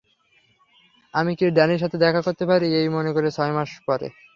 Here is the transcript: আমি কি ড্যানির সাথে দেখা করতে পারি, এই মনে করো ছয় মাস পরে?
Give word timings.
আমি 1.13 1.31
কি 1.37 1.45
ড্যানির 1.55 1.81
সাথে 1.83 1.97
দেখা 2.05 2.21
করতে 2.27 2.43
পারি, 2.51 2.67
এই 2.79 2.87
মনে 2.95 3.09
করো 3.15 3.29
ছয় 3.37 3.53
মাস 3.57 3.69
পরে? 3.87 4.07